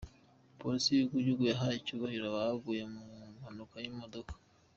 Polisi 0.59 0.89
y’Igihugu 0.91 1.41
yahaye 1.51 1.75
icyubahiro 1.77 2.25
abaguye 2.27 2.83
mu 2.93 3.03
mpanuka 3.37 3.75
y’imodoka 3.83 4.33